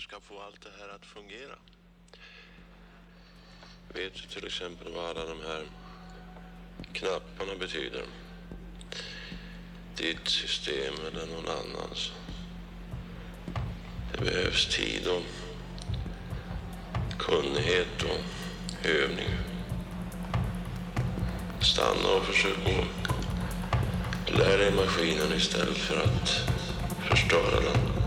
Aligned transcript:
ska 0.00 0.20
få 0.20 0.40
allt 0.40 0.60
det 0.60 0.70
här 0.80 0.88
att 0.88 1.06
fungera. 1.06 1.56
Vet 3.88 4.14
du 4.14 4.20
till 4.20 4.46
exempel 4.46 4.92
vad 4.92 5.04
alla 5.04 5.24
de 5.24 5.40
här 5.46 5.66
knapparna 6.92 7.54
betyder? 7.58 8.02
Ditt 9.96 10.28
system 10.28 10.94
eller 11.06 11.26
någon 11.26 11.48
annans. 11.48 12.12
Det 14.12 14.24
behövs 14.24 14.76
tid 14.76 15.06
och 15.06 15.22
kunnighet 17.18 18.02
och 18.02 18.20
övning. 18.86 19.28
Stanna 21.60 22.08
och 22.08 22.24
försök 22.24 22.58
att 22.66 24.38
lära 24.38 24.56
dig 24.56 24.72
maskinen 24.72 25.32
istället 25.32 25.78
för 25.78 25.96
att 25.96 26.28
förstöra 27.08 27.60
den. 27.60 28.03